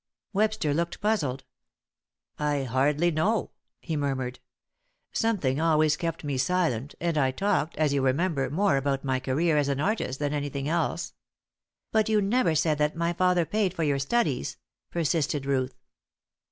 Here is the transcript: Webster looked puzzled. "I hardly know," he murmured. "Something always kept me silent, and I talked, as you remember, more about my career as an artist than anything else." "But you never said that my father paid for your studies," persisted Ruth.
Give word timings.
Webster 0.33 0.73
looked 0.73 0.99
puzzled. 0.99 1.43
"I 2.39 2.63
hardly 2.63 3.11
know," 3.11 3.51
he 3.81 3.95
murmured. 3.95 4.39
"Something 5.11 5.61
always 5.61 5.95
kept 5.95 6.23
me 6.23 6.39
silent, 6.39 6.95
and 6.99 7.19
I 7.19 7.29
talked, 7.29 7.77
as 7.77 7.93
you 7.93 8.01
remember, 8.01 8.49
more 8.49 8.77
about 8.77 9.03
my 9.03 9.19
career 9.19 9.57
as 9.57 9.67
an 9.69 9.79
artist 9.79 10.17
than 10.17 10.33
anything 10.33 10.67
else." 10.67 11.13
"But 11.91 12.09
you 12.09 12.19
never 12.19 12.55
said 12.55 12.79
that 12.79 12.95
my 12.95 13.13
father 13.13 13.45
paid 13.45 13.75
for 13.75 13.83
your 13.83 13.99
studies," 13.99 14.57
persisted 14.89 15.45
Ruth. 15.45 15.75